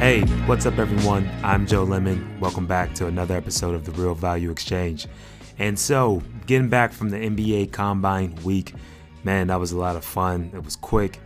Hey, 0.00 0.22
what's 0.46 0.64
up, 0.64 0.78
everyone? 0.78 1.30
I'm 1.44 1.66
Joe 1.66 1.84
Lemon. 1.84 2.40
Welcome 2.40 2.66
back 2.66 2.94
to 2.94 3.06
another 3.06 3.36
episode 3.36 3.74
of 3.74 3.84
the 3.84 3.92
Real 3.92 4.14
Value 4.14 4.50
Exchange. 4.50 5.06
And 5.58 5.78
so, 5.78 6.22
getting 6.46 6.70
back 6.70 6.94
from 6.94 7.10
the 7.10 7.18
NBA 7.18 7.72
Combine 7.72 8.34
week, 8.36 8.72
man, 9.24 9.48
that 9.48 9.60
was 9.60 9.72
a 9.72 9.76
lot 9.76 9.96
of 9.96 10.04
fun. 10.04 10.52
It 10.54 10.64
was 10.64 10.74
quick. 10.74 11.20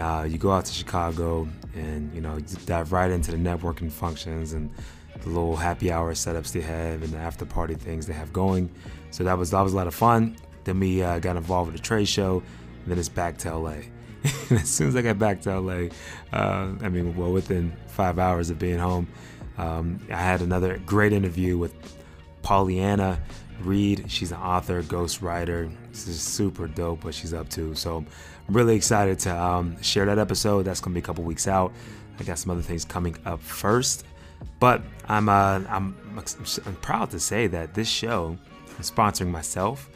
Uh, 0.00 0.26
you 0.28 0.38
go 0.38 0.50
out 0.50 0.64
to 0.64 0.72
Chicago 0.72 1.46
and 1.76 2.12
you 2.12 2.20
know 2.20 2.40
dive 2.64 2.90
right 2.90 3.12
into 3.12 3.30
the 3.30 3.36
networking 3.36 3.92
functions 3.92 4.54
and 4.54 4.74
the 5.20 5.28
little 5.28 5.54
happy 5.54 5.92
hour 5.92 6.12
setups 6.12 6.50
they 6.50 6.62
have 6.62 7.04
and 7.04 7.12
the 7.12 7.18
after 7.18 7.46
party 7.46 7.76
things 7.76 8.08
they 8.08 8.12
have 8.12 8.32
going. 8.32 8.68
So 9.12 9.22
that 9.22 9.38
was 9.38 9.52
that 9.52 9.60
was 9.60 9.72
a 9.72 9.76
lot 9.76 9.86
of 9.86 9.94
fun. 9.94 10.36
Then 10.64 10.80
we 10.80 11.00
uh, 11.00 11.20
got 11.20 11.36
involved 11.36 11.70
with 11.70 11.80
a 11.80 11.84
trade 11.84 12.08
show. 12.08 12.42
And 12.82 12.90
then 12.90 12.98
it's 12.98 13.08
back 13.08 13.38
to 13.38 13.56
LA. 13.56 13.82
as 14.50 14.68
soon 14.68 14.88
as 14.88 14.96
I 14.96 15.02
got 15.02 15.18
back 15.18 15.40
to 15.42 15.60
LA, 15.60 15.88
uh, 16.32 16.72
I 16.80 16.88
mean, 16.88 17.16
well, 17.16 17.32
within 17.32 17.72
five 17.88 18.18
hours 18.18 18.50
of 18.50 18.58
being 18.58 18.78
home, 18.78 19.08
um, 19.58 20.00
I 20.10 20.16
had 20.16 20.42
another 20.42 20.78
great 20.84 21.12
interview 21.12 21.56
with 21.56 21.74
Pollyanna 22.42 23.20
Reed. 23.60 24.10
She's 24.10 24.32
an 24.32 24.38
author, 24.38 24.82
ghostwriter. 24.82 25.70
This 25.90 26.08
is 26.08 26.20
super 26.20 26.66
dope 26.66 27.04
what 27.04 27.14
she's 27.14 27.32
up 27.32 27.48
to. 27.50 27.74
So 27.74 28.04
I'm 28.48 28.54
really 28.54 28.76
excited 28.76 29.18
to 29.20 29.36
um, 29.36 29.80
share 29.82 30.06
that 30.06 30.18
episode. 30.18 30.64
That's 30.64 30.80
gonna 30.80 30.94
be 30.94 31.00
a 31.00 31.02
couple 31.02 31.24
weeks 31.24 31.48
out. 31.48 31.72
I 32.18 32.24
got 32.24 32.38
some 32.38 32.50
other 32.50 32.62
things 32.62 32.84
coming 32.84 33.16
up 33.24 33.40
first, 33.40 34.04
but 34.60 34.82
I'm 35.08 35.28
uh, 35.28 35.60
I'm 35.68 35.96
I'm 36.66 36.76
proud 36.76 37.10
to 37.10 37.20
say 37.20 37.46
that 37.48 37.74
this 37.74 37.88
show 37.88 38.38
sponsoring 38.82 39.30
myself, 39.30 39.90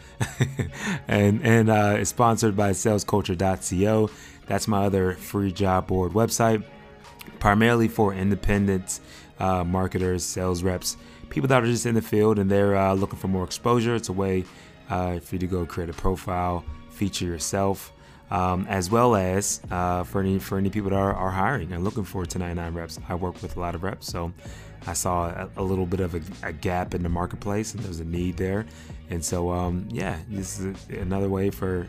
and 1.08 1.44
and 1.44 1.70
uh, 1.70 1.96
it's 1.98 2.10
sponsored 2.10 2.56
by 2.56 2.70
SalesCulture.co. 2.70 4.10
That's 4.46 4.66
my 4.66 4.84
other 4.84 5.14
free 5.14 5.52
job 5.52 5.86
board 5.86 6.12
website, 6.12 6.64
primarily 7.38 7.88
for 7.88 8.12
independent 8.12 9.00
uh, 9.38 9.64
marketers, 9.64 10.24
sales 10.24 10.62
reps, 10.62 10.96
people 11.30 11.48
that 11.48 11.62
are 11.62 11.66
just 11.66 11.86
in 11.86 11.94
the 11.94 12.02
field 12.02 12.38
and 12.38 12.50
they're 12.50 12.76
uh, 12.76 12.92
looking 12.92 13.18
for 13.18 13.28
more 13.28 13.44
exposure. 13.44 13.94
It's 13.94 14.08
a 14.08 14.12
way 14.12 14.44
uh, 14.90 15.20
for 15.20 15.36
you 15.36 15.38
to 15.38 15.46
go 15.46 15.64
create 15.64 15.88
a 15.88 15.94
profile, 15.94 16.64
feature 16.90 17.24
yourself. 17.24 17.92
Um, 18.30 18.64
as 18.68 18.90
well 18.90 19.16
as 19.16 19.60
uh, 19.72 20.04
for 20.04 20.20
any 20.20 20.38
for 20.38 20.56
any 20.56 20.70
people 20.70 20.90
that 20.90 20.96
are, 20.96 21.12
are 21.12 21.30
hiring 21.30 21.72
and 21.72 21.82
looking 21.82 22.04
for 22.04 22.18
1099 22.18 22.74
reps. 22.74 22.98
I 23.08 23.16
work 23.16 23.42
with 23.42 23.56
a 23.56 23.60
lot 23.60 23.74
of 23.74 23.82
reps, 23.82 24.06
so 24.06 24.32
I 24.86 24.92
saw 24.92 25.30
a, 25.30 25.50
a 25.56 25.62
little 25.62 25.86
bit 25.86 26.00
of 26.00 26.14
a, 26.14 26.48
a, 26.48 26.52
gap 26.52 26.94
in 26.94 27.02
the 27.02 27.08
marketplace, 27.08 27.74
and 27.74 27.82
there's 27.82 28.00
a 28.00 28.04
need 28.04 28.36
there. 28.36 28.66
And 29.10 29.24
so, 29.24 29.50
um, 29.50 29.88
yeah, 29.90 30.18
this 30.28 30.60
is 30.60 30.76
another 30.90 31.28
way 31.28 31.50
for 31.50 31.86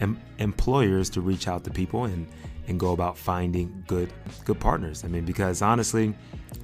em- 0.00 0.20
employers 0.38 1.10
to 1.10 1.20
reach 1.20 1.46
out 1.46 1.64
to 1.64 1.70
people 1.70 2.04
and 2.04 2.26
and 2.68 2.78
go 2.78 2.92
about 2.92 3.18
finding 3.18 3.84
good 3.86 4.12
good 4.44 4.58
partners. 4.60 5.04
I 5.04 5.08
mean, 5.08 5.24
because 5.24 5.62
honestly, 5.62 6.14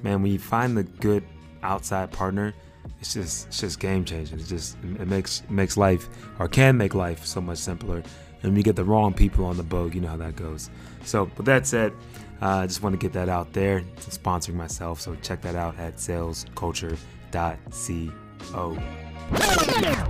man, 0.03 0.21
when 0.21 0.31
you 0.31 0.39
find 0.39 0.75
the 0.75 0.83
good 0.83 1.23
outside 1.63 2.11
partner, 2.11 2.53
it's 2.99 3.13
just 3.13 3.47
it's 3.47 3.59
just 3.59 3.79
game 3.79 4.05
changing. 4.05 4.39
It 4.39 4.47
just 4.47 4.77
it 4.83 5.07
makes 5.07 5.43
makes 5.49 5.77
life 5.77 6.09
or 6.39 6.47
can 6.47 6.77
make 6.77 6.93
life 6.93 7.25
so 7.25 7.41
much 7.41 7.57
simpler. 7.59 8.03
And 8.41 8.51
when 8.51 8.57
you 8.57 8.63
get 8.63 8.75
the 8.75 8.85
wrong 8.85 9.13
people 9.13 9.45
on 9.45 9.57
the 9.57 9.63
boat, 9.63 9.93
you 9.93 10.01
know 10.01 10.09
how 10.09 10.17
that 10.17 10.35
goes. 10.35 10.69
So, 11.03 11.29
with 11.37 11.45
that 11.45 11.67
said, 11.67 11.93
uh, 12.41 12.45
I 12.45 12.63
uh, 12.63 12.67
just 12.67 12.81
want 12.81 12.93
to 12.93 12.97
get 12.97 13.11
that 13.13 13.27
out 13.27 13.51
there. 13.51 13.83
It's 13.97 14.17
sponsoring 14.17 14.53
myself, 14.53 15.01
so 15.01 15.15
check 15.21 15.41
that 15.41 15.55
out 15.55 15.77
at 15.77 15.97
salesculture.co. 15.97 18.77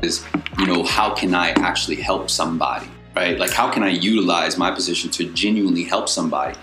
Is 0.02 0.26
you 0.58 0.68
know 0.68 0.84
how 0.84 1.14
can 1.14 1.34
I 1.34 1.50
actually 1.52 1.98
help 1.98 2.30
somebody, 2.30 2.88
right? 3.16 3.40
Like 3.40 3.52
how 3.52 3.72
can 3.72 3.84
I 3.84 3.90
utilize 3.90 4.58
my 4.58 4.72
position 4.72 5.10
to 5.12 5.32
genuinely 5.34 5.84
help 5.84 6.08
somebody? 6.08 6.58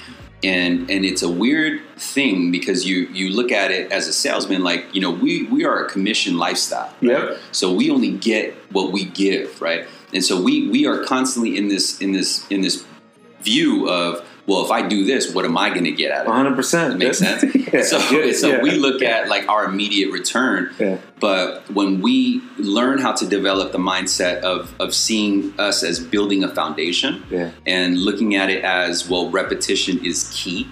and 0.44 0.91
and 0.91 1.05
it's 1.05 1.22
a 1.22 1.28
weird 1.28 1.81
thing 1.97 2.50
because 2.50 2.87
you 2.87 3.06
you 3.09 3.31
look 3.31 3.50
at 3.50 3.70
it 3.70 3.91
as 3.91 4.06
a 4.06 4.12
salesman 4.12 4.62
like 4.62 4.84
you 4.94 5.00
know 5.00 5.11
we 5.11 5.44
we 5.44 5.64
are 5.64 5.84
a 5.84 5.89
commission 5.89 6.37
lifestyle 6.37 6.92
right? 7.03 7.39
so 7.53 7.72
we 7.72 7.91
only 7.91 8.12
get 8.12 8.55
what 8.71 8.93
we 8.93 9.06
give 9.06 9.60
right 9.60 9.87
and 10.12 10.25
so 10.25 10.41
we 10.41 10.69
we 10.69 10.87
are 10.87 11.05
constantly 11.05 11.56
in 11.56 11.69
this 11.69 12.00
in 12.00 12.12
this 12.12 12.47
in 12.50 12.61
this 12.61 12.84
view 13.41 13.89
of 13.89 14.27
well, 14.47 14.65
if 14.65 14.71
I 14.71 14.87
do 14.87 15.05
this, 15.05 15.34
what 15.34 15.44
am 15.44 15.59
I 15.59 15.71
going 15.71 15.84
to 15.84 15.91
get 15.91 16.12
out 16.12 16.21
of 16.21 16.27
it? 16.27 16.31
100. 16.31 16.55
percent 16.55 16.99
Makes 16.99 17.19
sense. 17.19 17.43
yeah, 17.72 17.83
so, 17.83 17.99
yeah, 18.11 18.33
so 18.33 18.49
yeah. 18.49 18.62
we 18.62 18.71
look 18.72 19.03
at 19.03 19.28
like 19.28 19.49
our 19.49 19.65
immediate 19.65 20.12
return, 20.12 20.72
but 21.19 21.69
when 21.72 22.00
we 22.00 22.43
learn 22.56 22.99
how 22.99 23.12
to 23.12 23.27
develop 23.27 23.72
the 23.72 23.78
mindset 23.78 24.41
of 24.43 24.72
of 24.81 24.94
seeing 24.94 25.53
us 25.59 25.83
as 25.83 25.99
building 25.99 26.44
a 26.44 26.49
foundation 26.55 27.25
and 27.67 27.99
looking 27.99 28.37
at 28.37 28.50
it 28.50 28.62
as 28.65 29.09
well, 29.09 29.31
repetition 29.31 30.05
is 30.05 30.31
key 30.33 30.69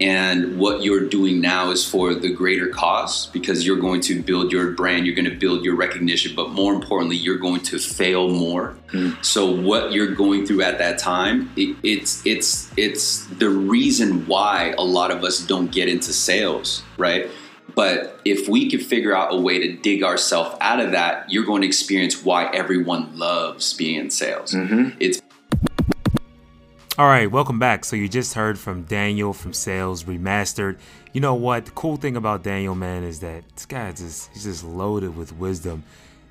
and 0.00 0.58
what 0.58 0.82
you're 0.82 1.08
doing 1.08 1.40
now 1.40 1.70
is 1.70 1.88
for 1.88 2.14
the 2.14 2.32
greater 2.32 2.68
cause 2.68 3.26
because 3.26 3.66
you're 3.66 3.78
going 3.78 4.00
to 4.00 4.22
build 4.22 4.52
your 4.52 4.70
brand 4.72 5.06
you're 5.06 5.14
going 5.14 5.28
to 5.28 5.36
build 5.36 5.64
your 5.64 5.74
recognition 5.74 6.34
but 6.36 6.50
more 6.50 6.72
importantly 6.72 7.16
you're 7.16 7.38
going 7.38 7.60
to 7.60 7.78
fail 7.78 8.28
more 8.28 8.76
mm. 8.88 9.24
so 9.24 9.50
what 9.50 9.92
you're 9.92 10.14
going 10.14 10.46
through 10.46 10.62
at 10.62 10.78
that 10.78 10.98
time 10.98 11.50
it, 11.56 11.76
it's 11.82 12.24
it's 12.24 12.70
it's 12.76 13.26
the 13.26 13.48
reason 13.48 14.26
why 14.26 14.74
a 14.78 14.82
lot 14.82 15.10
of 15.10 15.24
us 15.24 15.40
don't 15.40 15.72
get 15.72 15.88
into 15.88 16.12
sales 16.12 16.82
right 16.96 17.28
but 17.74 18.20
if 18.24 18.48
we 18.48 18.70
can 18.70 18.80
figure 18.80 19.14
out 19.14 19.32
a 19.32 19.36
way 19.36 19.58
to 19.58 19.76
dig 19.78 20.02
ourselves 20.02 20.56
out 20.60 20.80
of 20.80 20.92
that 20.92 21.30
you're 21.30 21.44
going 21.44 21.62
to 21.62 21.66
experience 21.68 22.24
why 22.24 22.48
everyone 22.52 23.18
loves 23.18 23.74
being 23.74 23.98
in 23.98 24.10
sales 24.10 24.52
mm-hmm. 24.52 24.96
it's 25.00 25.20
all 26.98 27.06
right, 27.06 27.30
welcome 27.30 27.60
back. 27.60 27.84
So 27.84 27.94
you 27.94 28.08
just 28.08 28.34
heard 28.34 28.58
from 28.58 28.82
Daniel 28.82 29.32
from 29.32 29.52
Sales 29.52 30.02
Remastered. 30.02 30.80
You 31.12 31.20
know 31.20 31.36
what? 31.36 31.66
The 31.66 31.70
cool 31.70 31.96
thing 31.96 32.16
about 32.16 32.42
Daniel, 32.42 32.74
man, 32.74 33.04
is 33.04 33.20
that 33.20 33.44
this 33.54 33.66
guy 33.66 33.90
is 33.90 34.00
just 34.00 34.32
he's 34.32 34.42
just 34.42 34.64
loaded 34.64 35.16
with 35.16 35.32
wisdom. 35.36 35.84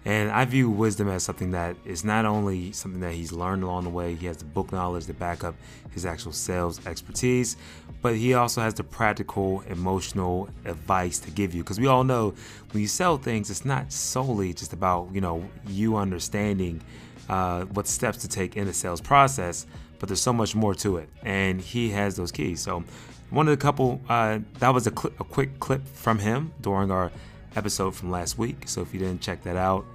And 0.03 0.29
I 0.29 0.43
view 0.43 0.69
wisdom 0.69 1.07
as 1.07 1.23
something 1.23 1.51
that 1.51 1.77
is 1.85 2.03
not 2.03 2.25
only 2.25 2.73
something 2.73 2.99
that 2.99 3.13
he's 3.13 3.31
learned 3.31 3.63
along 3.63 3.85
the 3.85 3.89
way, 3.91 4.15
he 4.15 4.25
has 4.25 4.37
the 4.37 4.45
book 4.45 4.73
knowledge 4.73 5.05
to 5.05 5.13
back 5.13 5.45
up 5.45 5.55
his 5.91 6.05
actual 6.05 6.33
sales 6.33 6.85
expertise, 6.85 7.55
but 8.01 8.17
he 8.17 8.33
also 8.33 8.59
has 8.59 8.73
the 8.73 8.83
practical, 8.83 9.61
emotional 9.67 10.49
advice 10.65 11.17
to 11.19 11.31
give 11.31 11.53
you. 11.53 11.63
Because 11.63 11.79
we 11.79 11.87
all 11.87 12.03
know 12.03 12.33
when 12.71 12.81
you 12.81 12.89
sell 12.89 13.17
things, 13.17 13.49
it's 13.49 13.63
not 13.63 13.93
solely 13.93 14.53
just 14.53 14.73
about, 14.73 15.09
you 15.13 15.21
know, 15.21 15.49
you 15.65 15.95
understanding 15.95 16.81
uh, 17.29 17.63
what 17.65 17.87
steps 17.87 18.17
to 18.19 18.27
take 18.27 18.57
in 18.57 18.65
the 18.65 18.73
sales 18.73 19.01
process, 19.01 19.65
but 19.99 20.09
there's 20.09 20.21
so 20.21 20.33
much 20.33 20.55
more 20.55 20.75
to 20.75 20.97
it, 20.97 21.09
and 21.23 21.61
he 21.61 21.89
has 21.91 22.15
those 22.15 22.31
keys. 22.31 22.61
So, 22.61 22.83
one 23.29 23.47
of 23.47 23.51
the 23.51 23.61
couple 23.61 24.01
uh, 24.07 24.39
that 24.59 24.73
was 24.73 24.87
a, 24.87 24.91
cl- 24.91 25.13
a 25.19 25.23
quick 25.23 25.59
clip 25.59 25.85
from 25.87 26.19
him 26.19 26.53
during 26.61 26.91
our 26.91 27.11
episode 27.55 27.95
from 27.95 28.11
last 28.11 28.37
week. 28.37 28.67
So 28.67 28.81
if 28.81 28.93
you 28.93 28.99
didn't 28.99 29.21
check 29.21 29.43
that 29.43 29.57
out, 29.57 29.85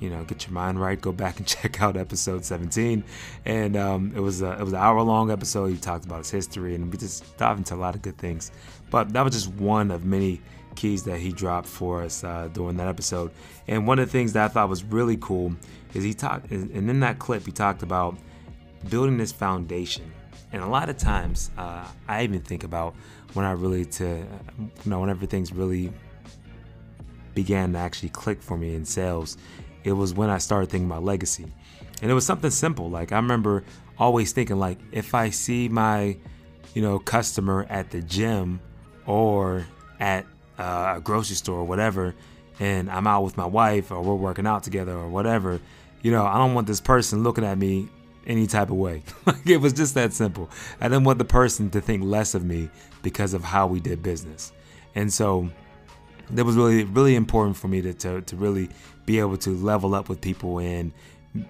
you 0.00 0.10
know, 0.10 0.24
get 0.24 0.46
your 0.46 0.52
mind 0.52 0.80
right. 0.80 1.00
Go 1.00 1.12
back 1.12 1.38
and 1.38 1.46
check 1.46 1.82
out 1.82 1.96
episode 1.96 2.44
17, 2.44 3.04
and 3.44 3.76
um, 3.76 4.12
it 4.14 4.20
was 4.20 4.42
a, 4.42 4.52
it 4.52 4.60
was 4.60 4.72
an 4.72 4.78
hour 4.78 5.00
long 5.02 5.30
episode. 5.30 5.66
He 5.66 5.76
talked 5.76 6.04
about 6.04 6.18
his 6.18 6.30
history, 6.30 6.74
and 6.74 6.90
we 6.90 6.98
just 6.98 7.36
dived 7.36 7.58
into 7.58 7.74
a 7.74 7.76
lot 7.76 7.94
of 7.94 8.02
good 8.02 8.18
things. 8.18 8.50
But 8.90 9.12
that 9.12 9.22
was 9.22 9.34
just 9.34 9.48
one 9.54 9.90
of 9.90 10.04
many 10.04 10.40
keys 10.76 11.02
that 11.04 11.18
he 11.18 11.32
dropped 11.32 11.66
for 11.66 12.02
us 12.02 12.22
uh, 12.22 12.48
during 12.52 12.76
that 12.76 12.86
episode. 12.86 13.32
And 13.66 13.86
one 13.86 13.98
of 13.98 14.06
the 14.06 14.12
things 14.12 14.32
that 14.34 14.44
I 14.44 14.48
thought 14.48 14.68
was 14.68 14.84
really 14.84 15.16
cool 15.16 15.54
is 15.94 16.04
he 16.04 16.14
talked, 16.14 16.50
and 16.50 16.70
in 16.72 17.00
that 17.00 17.18
clip 17.18 17.44
he 17.44 17.52
talked 17.52 17.82
about 17.82 18.16
building 18.88 19.18
this 19.18 19.32
foundation. 19.32 20.12
And 20.52 20.62
a 20.62 20.66
lot 20.66 20.88
of 20.88 20.96
times, 20.96 21.50
uh, 21.58 21.86
I 22.08 22.24
even 22.24 22.40
think 22.40 22.64
about 22.64 22.94
when 23.34 23.44
I 23.44 23.52
really 23.52 23.84
to, 23.84 24.04
you 24.58 24.70
know, 24.90 25.00
when 25.00 25.10
everything's 25.10 25.52
really 25.52 25.92
began 27.34 27.72
to 27.72 27.78
actually 27.78 28.08
click 28.08 28.42
for 28.42 28.56
me 28.56 28.74
in 28.74 28.84
sales. 28.84 29.36
It 29.84 29.92
was 29.92 30.14
when 30.14 30.30
I 30.30 30.38
started 30.38 30.70
thinking 30.70 30.90
about 30.90 31.04
legacy, 31.04 31.46
and 32.02 32.10
it 32.10 32.14
was 32.14 32.26
something 32.26 32.50
simple. 32.50 32.88
Like 32.90 33.12
I 33.12 33.16
remember 33.16 33.64
always 33.98 34.32
thinking, 34.32 34.58
like 34.58 34.78
if 34.92 35.14
I 35.14 35.30
see 35.30 35.68
my, 35.68 36.16
you 36.74 36.82
know, 36.82 36.98
customer 36.98 37.66
at 37.68 37.90
the 37.90 38.00
gym 38.02 38.60
or 39.06 39.66
at 40.00 40.24
uh, 40.58 40.94
a 40.96 41.00
grocery 41.00 41.36
store 41.36 41.58
or 41.58 41.64
whatever, 41.64 42.14
and 42.60 42.90
I'm 42.90 43.06
out 43.06 43.22
with 43.22 43.36
my 43.36 43.46
wife 43.46 43.90
or 43.90 44.02
we're 44.02 44.14
working 44.14 44.46
out 44.46 44.62
together 44.62 44.92
or 44.92 45.08
whatever, 45.08 45.60
you 46.02 46.10
know, 46.10 46.24
I 46.26 46.38
don't 46.38 46.54
want 46.54 46.66
this 46.66 46.80
person 46.80 47.22
looking 47.22 47.44
at 47.44 47.58
me 47.58 47.88
any 48.28 48.46
type 48.46 48.70
of 48.70 48.76
way. 48.76 49.02
like 49.26 49.46
it 49.46 49.56
was 49.56 49.72
just 49.72 49.94
that 49.94 50.12
simple. 50.12 50.48
I 50.80 50.88
didn't 50.88 51.04
want 51.04 51.18
the 51.18 51.24
person 51.24 51.70
to 51.70 51.80
think 51.80 52.04
less 52.04 52.34
of 52.34 52.44
me 52.44 52.70
because 53.02 53.34
of 53.34 53.42
how 53.42 53.66
we 53.66 53.80
did 53.80 54.02
business. 54.02 54.52
And 54.94 55.12
so 55.12 55.48
that 56.30 56.44
was 56.44 56.56
really, 56.56 56.84
really 56.84 57.16
important 57.16 57.56
for 57.56 57.68
me 57.68 57.80
to, 57.82 57.94
to, 57.94 58.20
to 58.22 58.36
really 58.36 58.68
be 59.06 59.18
able 59.18 59.38
to 59.38 59.50
level 59.50 59.94
up 59.94 60.08
with 60.08 60.20
people 60.20 60.58
and, 60.58 60.92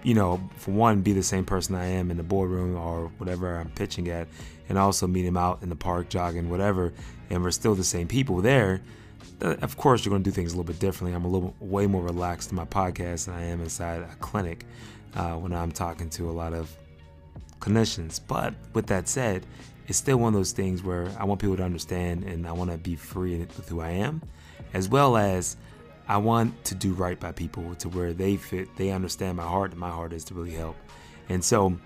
you 0.03 0.13
know, 0.13 0.41
for 0.57 0.71
one, 0.71 1.01
be 1.01 1.13
the 1.13 1.23
same 1.23 1.45
person 1.45 1.75
I 1.75 1.85
am 1.85 2.11
in 2.11 2.17
the 2.17 2.23
boardroom 2.23 2.75
or 2.77 3.11
whatever 3.17 3.57
I'm 3.57 3.69
pitching 3.71 4.07
at, 4.09 4.27
and 4.67 4.77
also 4.77 5.07
meet 5.07 5.25
him 5.25 5.37
out 5.37 5.61
in 5.61 5.69
the 5.69 5.75
park, 5.75 6.09
jogging, 6.09 6.49
whatever, 6.49 6.93
and 7.29 7.43
we're 7.43 7.51
still 7.51 7.75
the 7.75 7.83
same 7.83 8.07
people 8.07 8.41
there. 8.41 8.81
Uh, 9.41 9.55
of 9.61 9.77
course, 9.77 10.03
you're 10.03 10.11
going 10.11 10.23
to 10.23 10.29
do 10.29 10.33
things 10.33 10.53
a 10.53 10.57
little 10.57 10.67
bit 10.67 10.79
differently. 10.79 11.15
I'm 11.15 11.25
a 11.25 11.29
little 11.29 11.55
way 11.59 11.87
more 11.87 12.03
relaxed 12.03 12.51
in 12.51 12.55
my 12.55 12.65
podcast 12.65 13.25
than 13.25 13.35
I 13.35 13.43
am 13.45 13.61
inside 13.61 14.01
a 14.01 14.15
clinic 14.19 14.65
uh, 15.15 15.35
when 15.35 15.53
I'm 15.53 15.71
talking 15.71 16.09
to 16.11 16.29
a 16.29 16.33
lot 16.33 16.53
of 16.53 16.75
clinicians. 17.59 18.19
But 18.25 18.53
with 18.73 18.87
that 18.87 19.07
said, 19.07 19.45
it's 19.87 19.97
still 19.97 20.17
one 20.17 20.33
of 20.33 20.39
those 20.39 20.51
things 20.51 20.83
where 20.83 21.09
I 21.17 21.23
want 21.23 21.41
people 21.41 21.57
to 21.57 21.63
understand 21.63 22.23
and 22.23 22.47
I 22.47 22.51
want 22.51 22.71
to 22.71 22.77
be 22.77 22.95
free 22.95 23.39
with 23.39 23.69
who 23.69 23.81
I 23.81 23.91
am, 23.91 24.21
as 24.73 24.89
well 24.89 25.17
as 25.17 25.57
I 26.07 26.17
want 26.17 26.63
to 26.65 26.75
do 26.75 26.93
right 26.93 27.19
by 27.19 27.31
people 27.31 27.75
to 27.75 27.89
where 27.89 28.13
they 28.13 28.35
fit, 28.35 28.75
they 28.75 28.91
understand 28.91 29.37
my 29.37 29.43
heart, 29.43 29.71
and 29.71 29.79
my 29.79 29.89
heart 29.89 30.11
is 30.13 30.23
to 30.25 30.33
really 30.33 30.51
help. 30.51 30.75
And 31.29 31.43
so, 31.43 31.77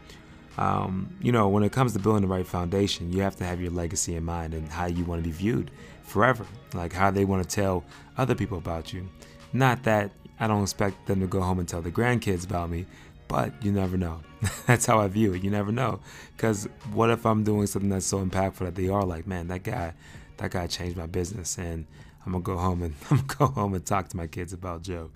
um, 0.58 1.16
you 1.22 1.32
know, 1.32 1.48
when 1.50 1.64
it 1.64 1.72
comes 1.72 1.94
to 1.94 2.00
building 2.00 2.22
the 2.22 2.28
right 2.28 2.46
foundation, 2.46 3.12
you 3.12 3.22
have 3.22 3.36
to 3.38 3.44
have 3.44 3.60
your 3.60 3.72
legacy 3.72 4.16
in 4.16 4.24
mind 4.24 4.54
and 4.54 4.70
how 4.70 4.86
you 4.86 5.04
want 5.04 5.24
to 5.24 5.30
be 5.30 5.36
viewed 5.36 5.72
forever, 6.04 6.46
like 6.74 6.94
how 6.94 7.10
they 7.10 7.26
want 7.26 7.48
to 7.48 7.56
tell 7.56 7.84
other 8.18 8.36
people 8.36 8.58
about 8.58 8.94
you. 8.94 9.10
Not 9.52 9.84
that 9.84 10.12
I 10.40 10.48
don't 10.48 10.64
expect 10.64 11.08
them 11.08 11.22
to 11.22 11.28
go 11.28 11.42
home 11.42 11.60
and 11.60 11.68
tell 11.68 11.82
the 11.82 11.92
grandkids 11.92 12.46
about 12.46 12.70
me, 12.70 12.86
but 13.28 13.52
you 13.64 13.72
never 13.72 13.98
know. 13.98 14.22
that's 14.68 14.86
how 14.86 15.00
I 15.00 15.08
view 15.08 15.34
it. 15.34 15.44
You 15.44 15.50
never 15.50 15.72
know, 15.72 16.02
because 16.36 16.68
what 16.92 17.10
if 17.10 17.26
I'm 17.26 17.44
doing 17.44 17.66
something 17.66 17.90
that's 17.90 18.06
so 18.06 18.24
impactful 18.24 18.60
that 18.60 18.76
they 18.76 18.90
are 18.90 19.04
like, 19.04 19.26
man, 19.26 19.48
that 19.48 19.64
guy, 19.64 19.94
that 20.38 20.52
guy 20.52 20.68
changed 20.68 20.98
my 20.98 21.08
business, 21.08 21.58
and 21.58 21.86
I'm 22.26 22.34
gonna 22.34 22.44
go 22.44 22.58
home 22.58 22.84
and 22.84 22.94
I'm 23.10 23.18
gonna 23.26 23.38
go 23.38 23.48
home 23.48 23.74
and 23.74 23.86
talk 23.86 24.10
to 24.10 24.18
my 24.18 24.28
kids 24.28 24.54
about 24.54 24.84
Joe. 24.84 25.10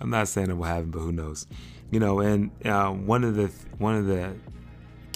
I'm 0.00 0.10
not 0.10 0.28
saying 0.28 0.50
it 0.50 0.54
will 0.54 0.64
happen, 0.64 0.90
but 0.90 0.98
who 0.98 1.12
knows? 1.12 1.46
You 1.90 2.00
know, 2.00 2.20
and 2.20 2.50
uh, 2.66 2.90
one 2.90 3.24
of 3.24 3.36
the 3.36 3.46
one 3.78 3.94
of 3.94 4.06
the 4.06 4.34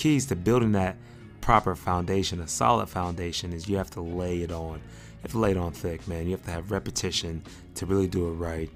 keys 0.01 0.25
to 0.25 0.35
building 0.35 0.73
that 0.73 0.97
proper 1.43 1.75
foundation, 1.75 2.41
a 2.41 2.49
solid 2.49 2.89
foundation, 2.89 3.53
is 3.53 3.69
you 3.69 3.77
have 3.77 3.91
to 3.91 4.01
lay 4.01 4.41
it 4.41 4.51
on. 4.51 4.77
You 4.77 5.23
have 5.23 5.33
to 5.33 5.39
lay 5.39 5.51
it 5.51 5.59
on 5.59 5.73
thick, 5.73 6.09
man. 6.09 6.25
You 6.25 6.33
have 6.33 6.45
to 6.47 6.51
have 6.51 6.71
repetition 6.71 7.43
to 7.75 7.85
really 7.85 8.07
do 8.07 8.29
it 8.29 8.33
right. 8.33 8.71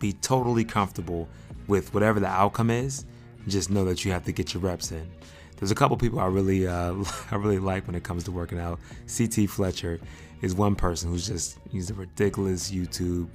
Be 0.00 0.12
totally 0.12 0.64
comfortable 0.64 1.28
with 1.68 1.94
whatever 1.94 2.18
the 2.18 2.26
outcome 2.26 2.70
is. 2.70 3.06
Just 3.46 3.70
know 3.70 3.84
that 3.84 4.04
you 4.04 4.10
have 4.10 4.24
to 4.24 4.32
get 4.32 4.52
your 4.52 4.62
reps 4.62 4.90
in. 4.90 5.08
There's 5.56 5.70
a 5.70 5.74
couple 5.76 5.96
people 5.96 6.18
I 6.18 6.26
really, 6.26 6.66
uh, 6.66 6.94
I 7.30 7.36
really 7.36 7.60
like 7.60 7.86
when 7.86 7.94
it 7.94 8.02
comes 8.02 8.24
to 8.24 8.32
working 8.32 8.58
out. 8.58 8.80
CT 9.16 9.48
Fletcher 9.48 10.00
is 10.42 10.52
one 10.52 10.74
person 10.74 11.10
who's 11.10 11.28
just 11.28 11.58
he's 11.70 11.90
a 11.90 11.94
ridiculous 11.94 12.72
YouTube, 12.72 13.28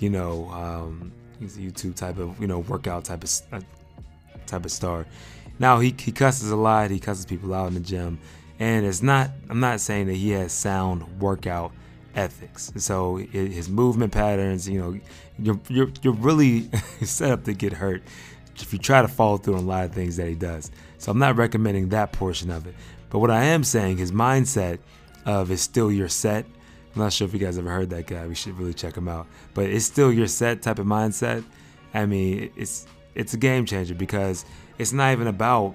you 0.00 0.10
know, 0.10 0.50
um, 0.50 1.12
he's 1.40 1.56
a 1.56 1.60
YouTube 1.60 1.94
type 1.94 2.18
of 2.18 2.38
you 2.38 2.46
know 2.46 2.58
workout 2.58 3.06
type 3.06 3.24
of 3.24 3.40
uh, 3.52 3.60
type 4.46 4.66
of 4.66 4.70
star. 4.70 5.06
Now 5.58 5.80
he 5.80 5.94
he 5.98 6.12
cusses 6.12 6.50
a 6.50 6.56
lot. 6.56 6.90
He 6.90 6.98
cusses 6.98 7.26
people 7.26 7.54
out 7.54 7.68
in 7.68 7.74
the 7.74 7.80
gym, 7.80 8.18
and 8.58 8.84
it's 8.86 9.02
not. 9.02 9.30
I'm 9.48 9.60
not 9.60 9.80
saying 9.80 10.06
that 10.06 10.14
he 10.14 10.30
has 10.30 10.52
sound 10.52 11.20
workout 11.20 11.72
ethics. 12.14 12.72
So 12.76 13.16
his 13.16 13.68
movement 13.68 14.12
patterns, 14.12 14.68
you 14.68 14.80
know, 14.80 14.98
you're 15.38 15.60
you're, 15.68 15.90
you're 16.02 16.14
really 16.14 16.68
set 17.02 17.30
up 17.30 17.44
to 17.44 17.52
get 17.52 17.72
hurt 17.72 18.02
if 18.60 18.72
you 18.72 18.78
try 18.78 19.02
to 19.02 19.08
follow 19.08 19.38
through 19.38 19.54
on 19.54 19.64
a 19.64 19.66
lot 19.66 19.84
of 19.84 19.92
things 19.92 20.16
that 20.16 20.28
he 20.28 20.34
does. 20.34 20.70
So 20.98 21.10
I'm 21.10 21.18
not 21.18 21.36
recommending 21.36 21.88
that 21.90 22.12
portion 22.12 22.50
of 22.50 22.66
it. 22.66 22.74
But 23.10 23.18
what 23.18 23.30
I 23.30 23.44
am 23.44 23.64
saying, 23.64 23.98
his 23.98 24.12
mindset 24.12 24.78
of 25.26 25.50
it's 25.50 25.62
still 25.62 25.90
your 25.90 26.08
set. 26.08 26.46
I'm 26.94 27.02
not 27.02 27.12
sure 27.12 27.26
if 27.26 27.32
you 27.32 27.40
guys 27.40 27.58
ever 27.58 27.70
heard 27.70 27.90
that 27.90 28.06
guy. 28.06 28.26
We 28.26 28.34
should 28.34 28.58
really 28.58 28.74
check 28.74 28.96
him 28.96 29.08
out. 29.08 29.26
But 29.54 29.66
it's 29.66 29.84
still 29.84 30.12
your 30.12 30.26
set 30.26 30.62
type 30.62 30.78
of 30.78 30.86
mindset. 30.86 31.44
I 31.94 32.06
mean, 32.06 32.52
it's 32.56 32.86
it's 33.14 33.34
a 33.34 33.36
game 33.36 33.66
changer 33.66 33.94
because 33.94 34.44
it's 34.78 34.92
not 34.92 35.12
even 35.12 35.26
about 35.26 35.74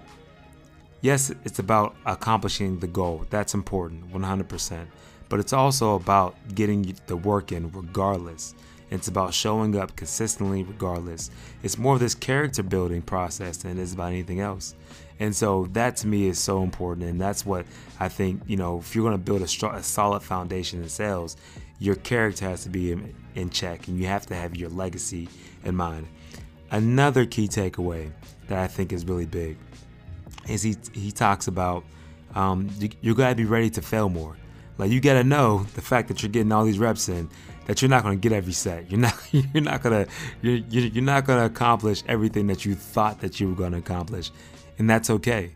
yes, 1.02 1.32
it's 1.46 1.60
about 1.60 1.96
accomplishing 2.06 2.80
the 2.80 2.88
goal. 2.88 3.26
That's 3.30 3.54
important, 3.54 4.12
100%. 4.12 4.88
But 5.30 5.40
it's 5.40 5.54
also 5.54 5.96
about 5.96 6.36
getting 6.56 6.96
the 7.08 7.18
work 7.18 7.52
in 7.52 7.72
regardless. 7.72 8.56
It's 8.90 9.10
about 9.10 9.34
showing 9.34 9.78
up 9.78 9.96
consistently 9.98 10.64
regardless. 10.64 11.30
It's 11.62 11.78
more 11.78 11.96
of 11.96 12.00
this 12.00 12.16
character 12.16 12.64
building 12.64 13.02
process 13.02 13.58
than 13.58 13.78
it 13.78 13.82
is 13.82 13.94
about 13.94 14.12
anything 14.14 14.40
else. 14.40 14.76
And 15.20 15.36
so 15.36 15.68
that 15.74 15.98
to 15.98 16.08
me 16.08 16.28
is 16.28 16.40
so 16.40 16.64
important. 16.64 17.08
And 17.08 17.20
that's 17.20 17.46
what 17.46 17.66
I 18.00 18.08
think, 18.08 18.44
you 18.48 18.56
know, 18.56 18.80
if 18.80 18.96
you're 18.96 19.04
going 19.04 19.18
to 19.18 19.24
build 19.24 19.42
a, 19.42 19.48
strong, 19.48 19.76
a 19.76 19.84
solid 19.84 20.22
foundation 20.22 20.82
in 20.82 20.88
sales, 20.88 21.36
your 21.80 21.96
character 21.96 22.46
has 22.46 22.64
to 22.64 22.70
be 22.70 22.94
in, 22.94 23.14
in 23.36 23.50
check 23.50 23.88
and 23.88 24.00
you 24.00 24.06
have 24.08 24.26
to 24.28 24.36
have 24.36 24.56
your 24.56 24.70
legacy 24.70 25.28
in 25.66 25.76
mind. 25.76 26.08
Another 26.72 27.26
key 27.26 27.48
takeaway 27.48 28.12
that 28.48 28.60
I 28.60 28.68
think 28.68 28.92
is 28.92 29.06
really 29.06 29.26
big 29.26 29.58
is 30.48 30.62
he, 30.64 30.76
he 30.94 31.12
talks 31.12 31.48
about 31.48 31.84
um, 32.36 32.70
you, 32.78 32.90
you 33.02 33.16
got 33.16 33.30
to 33.30 33.36
be 33.36 33.46
ready 33.46 33.70
to 33.72 33.82
fail 33.82 34.10
more. 34.10 34.38
Like 34.78 34.92
you 34.92 35.02
got 35.02 35.14
to 35.14 35.24
know 35.24 35.66
the 35.76 35.82
fact 35.82 36.08
that 36.10 36.22
you're 36.22 36.32
getting 36.32 36.52
all 36.52 36.64
these 36.64 36.80
reps 36.80 37.10
in 37.10 37.30
that 37.66 37.82
you're 37.82 37.90
not 37.90 38.04
going 38.04 38.20
to 38.20 38.22
get 38.22 38.36
every 38.36 38.54
set. 38.54 38.90
You're 38.92 39.00
not 39.00 39.16
you're 39.32 39.64
not 39.64 39.84
to 39.84 40.08
you're, 40.42 40.58
you're 40.58 41.04
not 41.04 41.26
to 41.26 41.46
accomplish 41.46 42.04
everything 42.08 42.48
that 42.48 42.66
you 42.66 42.76
thought 42.76 43.22
that 43.22 43.40
you 43.40 43.50
were 43.50 43.56
going 43.56 43.72
to 43.72 43.80
accomplish. 43.80 44.32
And 44.78 44.90
that's 44.90 45.10
okay. 45.10 45.52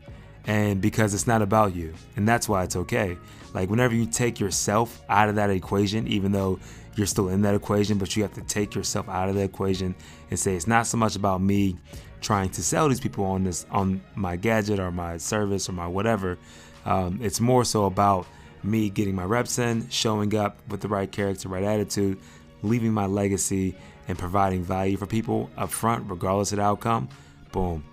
And 0.45 0.81
because 0.81 1.13
it's 1.13 1.27
not 1.27 1.41
about 1.41 1.75
you. 1.75 1.93
And 2.15 2.27
that's 2.27 2.49
why 2.49 2.63
it's 2.63 2.75
okay. 2.75 3.17
Like 3.53 3.69
whenever 3.69 3.93
you 3.93 4.05
take 4.05 4.39
yourself 4.39 5.01
out 5.09 5.29
of 5.29 5.35
that 5.35 5.49
equation, 5.49 6.07
even 6.07 6.31
though 6.31 6.59
you're 6.95 7.07
still 7.07 7.29
in 7.29 7.41
that 7.43 7.55
equation, 7.55 7.97
but 7.97 8.15
you 8.15 8.23
have 8.23 8.33
to 8.33 8.41
take 8.41 8.75
yourself 8.75 9.07
out 9.09 9.29
of 9.29 9.35
the 9.35 9.43
equation 9.43 9.95
and 10.29 10.39
say 10.39 10.55
it's 10.55 10.67
not 10.67 10.87
so 10.87 10.97
much 10.97 11.15
about 11.15 11.41
me 11.41 11.77
trying 12.21 12.49
to 12.49 12.63
sell 12.63 12.87
these 12.87 12.99
people 12.99 13.25
on 13.25 13.43
this 13.43 13.65
on 13.71 14.01
my 14.15 14.35
gadget 14.35 14.79
or 14.79 14.91
my 14.91 15.17
service 15.17 15.67
or 15.67 15.71
my 15.73 15.87
whatever. 15.87 16.37
Um, 16.85 17.19
it's 17.21 17.39
more 17.39 17.65
so 17.65 17.85
about 17.85 18.27
me 18.63 18.89
getting 18.89 19.15
my 19.15 19.23
reps 19.23 19.57
in, 19.59 19.89
showing 19.89 20.35
up 20.35 20.57
with 20.69 20.81
the 20.81 20.87
right 20.87 21.11
character, 21.11 21.49
right 21.49 21.63
attitude, 21.63 22.19
leaving 22.61 22.93
my 22.93 23.07
legacy, 23.07 23.75
and 24.07 24.17
providing 24.17 24.63
value 24.63 24.97
for 24.97 25.05
people 25.05 25.49
up 25.57 25.69
front, 25.71 26.09
regardless 26.09 26.51
of 26.51 26.57
the 26.57 26.63
outcome. 26.63 27.09
Boom. 27.51 27.83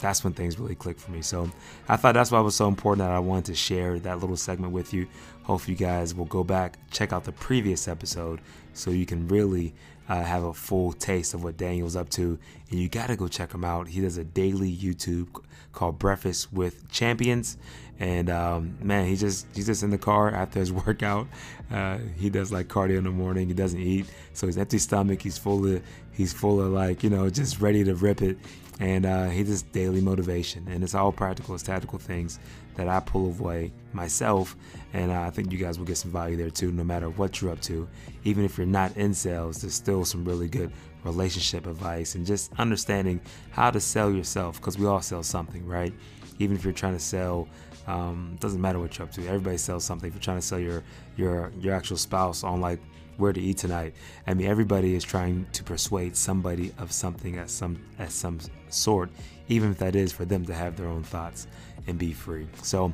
That's 0.00 0.22
when 0.22 0.32
things 0.32 0.58
really 0.58 0.76
click 0.76 0.98
for 0.98 1.10
me. 1.10 1.22
So 1.22 1.50
I 1.88 1.96
thought 1.96 2.14
that's 2.14 2.30
why 2.30 2.38
it 2.38 2.44
was 2.44 2.54
so 2.54 2.68
important 2.68 3.06
that 3.06 3.12
I 3.12 3.18
wanted 3.18 3.46
to 3.46 3.54
share 3.54 3.98
that 4.00 4.20
little 4.20 4.36
segment 4.36 4.72
with 4.72 4.94
you. 4.94 5.08
Hopefully, 5.48 5.72
you 5.72 5.78
guys 5.78 6.14
will 6.14 6.26
go 6.26 6.44
back, 6.44 6.78
check 6.90 7.10
out 7.10 7.24
the 7.24 7.32
previous 7.32 7.88
episode 7.88 8.42
so 8.74 8.90
you 8.90 9.06
can 9.06 9.26
really 9.28 9.72
uh, 10.06 10.22
have 10.22 10.44
a 10.44 10.52
full 10.52 10.92
taste 10.92 11.32
of 11.32 11.42
what 11.42 11.56
Daniel's 11.56 11.96
up 11.96 12.10
to. 12.10 12.38
And 12.70 12.78
you 12.78 12.86
got 12.90 13.06
to 13.06 13.16
go 13.16 13.28
check 13.28 13.54
him 13.54 13.64
out. 13.64 13.88
He 13.88 14.02
does 14.02 14.18
a 14.18 14.24
daily 14.24 14.70
YouTube 14.70 15.42
called 15.72 15.98
Breakfast 15.98 16.52
with 16.52 16.90
Champions. 16.90 17.56
And 17.98 18.28
um, 18.28 18.76
man, 18.82 19.06
he 19.06 19.16
just 19.16 19.46
he's 19.54 19.64
just 19.64 19.82
in 19.82 19.88
the 19.88 19.96
car 19.96 20.30
after 20.30 20.60
his 20.60 20.70
workout. 20.86 21.28
Uh, 21.70 21.96
he 22.18 22.28
does 22.28 22.52
like 22.52 22.68
cardio 22.68 22.98
in 22.98 23.04
the 23.04 23.10
morning. 23.10 23.48
He 23.48 23.54
doesn't 23.54 23.80
eat, 23.80 24.04
so 24.34 24.46
he's 24.46 24.58
empty 24.58 24.78
stomach. 24.78 25.22
He's 25.22 25.38
full 25.38 25.66
of 25.66 25.82
he's 26.12 26.34
full 26.34 26.60
of 26.60 26.72
like 26.72 27.02
you 27.02 27.08
know 27.08 27.30
just 27.30 27.62
ready 27.62 27.84
to 27.84 27.94
rip 27.94 28.20
it. 28.20 28.36
And 28.80 29.06
uh, 29.06 29.28
he 29.30 29.42
does 29.42 29.62
daily 29.62 30.00
motivation, 30.00 30.68
and 30.68 30.84
it's 30.84 30.94
all 30.94 31.10
practical, 31.10 31.54
it's 31.56 31.64
tactical 31.64 31.98
things 31.98 32.38
that 32.78 32.88
I 32.88 33.00
pull 33.00 33.26
away 33.26 33.72
myself. 33.92 34.56
And 34.92 35.12
I 35.12 35.30
think 35.30 35.52
you 35.52 35.58
guys 35.58 35.78
will 35.78 35.84
get 35.84 35.98
some 35.98 36.12
value 36.12 36.36
there 36.36 36.48
too, 36.48 36.70
no 36.70 36.84
matter 36.84 37.10
what 37.10 37.42
you're 37.42 37.50
up 37.50 37.60
to. 37.62 37.88
Even 38.22 38.44
if 38.44 38.56
you're 38.56 38.68
not 38.68 38.96
in 38.96 39.12
sales, 39.12 39.60
there's 39.60 39.74
still 39.74 40.04
some 40.04 40.24
really 40.24 40.48
good 40.48 40.72
relationship 41.02 41.66
advice 41.66 42.14
and 42.14 42.24
just 42.24 42.52
understanding 42.56 43.20
how 43.50 43.70
to 43.70 43.80
sell 43.80 44.12
yourself 44.12 44.60
because 44.60 44.78
we 44.78 44.86
all 44.86 45.02
sell 45.02 45.24
something, 45.24 45.66
right? 45.66 45.92
Even 46.38 46.56
if 46.56 46.62
you're 46.62 46.72
trying 46.72 46.94
to 46.94 47.00
sell 47.00 47.48
um, 47.88 48.36
doesn't 48.38 48.60
matter 48.60 48.78
what 48.78 48.96
you're 48.96 49.08
up 49.08 49.12
to. 49.14 49.26
Everybody 49.26 49.56
sells 49.56 49.84
something. 49.84 50.06
If 50.06 50.14
you're 50.14 50.22
trying 50.22 50.38
to 50.38 50.46
sell 50.46 50.60
your 50.60 50.84
your 51.16 51.50
your 51.58 51.74
actual 51.74 51.96
spouse 51.96 52.44
on 52.44 52.60
like 52.60 52.80
where 53.16 53.32
to 53.32 53.40
eat 53.40 53.56
tonight, 53.56 53.94
I 54.26 54.34
mean 54.34 54.46
everybody 54.46 54.94
is 54.94 55.02
trying 55.02 55.46
to 55.52 55.64
persuade 55.64 56.14
somebody 56.14 56.72
of 56.78 56.92
something 56.92 57.38
at 57.38 57.50
some 57.50 57.82
at 57.98 58.12
some 58.12 58.38
sort, 58.68 59.10
even 59.48 59.70
if 59.70 59.78
that 59.78 59.96
is 59.96 60.12
for 60.12 60.26
them 60.26 60.44
to 60.44 60.54
have 60.54 60.76
their 60.76 60.86
own 60.86 61.02
thoughts 61.02 61.48
and 61.88 61.98
be 61.98 62.12
free. 62.12 62.46
So, 62.62 62.92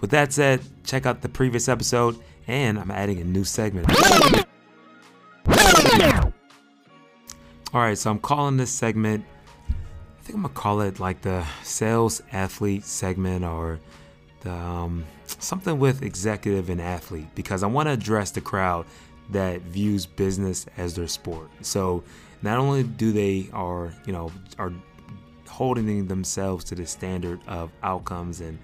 with 0.00 0.10
that 0.10 0.32
said, 0.32 0.60
check 0.84 1.04
out 1.04 1.20
the 1.20 1.28
previous 1.28 1.68
episode, 1.68 2.16
and 2.46 2.78
I'm 2.78 2.90
adding 2.90 3.20
a 3.20 3.24
new 3.24 3.44
segment. 3.44 3.90
All 7.74 7.82
right, 7.82 7.98
so 7.98 8.10
I'm 8.10 8.18
calling 8.18 8.56
this 8.56 8.70
segment. 8.70 9.24
I 9.68 10.22
think 10.22 10.36
I'm 10.36 10.42
gonna 10.42 10.54
call 10.54 10.80
it 10.80 10.98
like 10.98 11.20
the 11.22 11.44
sales 11.62 12.22
athlete 12.32 12.84
segment 12.84 13.44
or 13.44 13.80
um, 14.44 15.04
something 15.26 15.78
with 15.78 16.02
executive 16.02 16.70
and 16.70 16.80
athlete 16.80 17.28
because 17.34 17.62
I 17.62 17.66
want 17.66 17.88
to 17.88 17.92
address 17.92 18.30
the 18.30 18.40
crowd 18.40 18.86
that 19.30 19.60
views 19.62 20.06
business 20.06 20.66
as 20.76 20.94
their 20.94 21.08
sport. 21.08 21.50
So 21.62 22.04
not 22.42 22.58
only 22.58 22.84
do 22.84 23.12
they 23.12 23.48
are 23.52 23.92
you 24.06 24.12
know 24.12 24.30
are 24.58 24.72
holding 25.48 26.06
themselves 26.06 26.64
to 26.64 26.74
the 26.74 26.86
standard 26.86 27.40
of 27.46 27.70
outcomes 27.82 28.40
and 28.40 28.58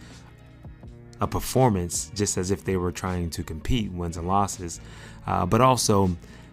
a 1.21 1.27
performance 1.27 2.11
just 2.15 2.37
as 2.37 2.51
if 2.51 2.65
they 2.65 2.77
were 2.77 2.93
trying 2.93 3.31
to 3.31 3.43
compete 3.43 3.93
wins 3.93 4.17
and 4.17 4.27
losses, 4.27 4.81
uh, 5.27 5.47
but 5.47 5.61
also 5.61 6.11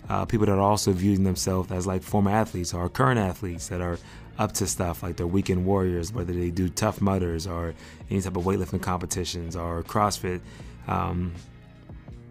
uh, 0.09 0.25
people 0.25 0.45
that 0.45 0.53
are 0.53 0.59
also 0.59 0.91
viewing 0.91 1.23
themselves 1.23 1.71
as 1.71 1.87
like 1.87 2.03
former 2.03 2.31
athletes 2.31 2.73
or 2.73 2.87
current 2.89 3.19
athletes 3.19 3.67
that 3.67 3.81
are 3.81 3.97
up 4.37 4.53
to 4.53 4.65
stuff 4.65 5.03
like 5.03 5.17
the 5.17 5.27
weekend 5.27 5.65
warriors, 5.65 6.13
whether 6.13 6.33
they 6.33 6.49
do 6.49 6.69
Tough 6.69 7.01
Mudders 7.01 7.45
or 7.45 7.73
any 8.09 8.21
type 8.21 8.37
of 8.37 8.43
weightlifting 8.43 8.81
competitions 8.81 9.55
or 9.55 9.83
CrossFit 9.83 10.39
um, 10.87 11.33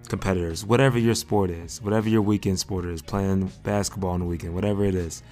competitors, 0.08 0.64
whatever 0.64 0.98
your 0.98 1.14
sport 1.14 1.50
is, 1.50 1.82
whatever 1.82 2.08
your 2.08 2.22
weekend 2.22 2.58
sport 2.58 2.84
is, 2.86 3.02
playing 3.02 3.52
basketball 3.62 4.10
on 4.10 4.20
the 4.20 4.26
weekend, 4.26 4.54
whatever 4.54 4.84
it 4.84 4.94
is. 4.94 5.22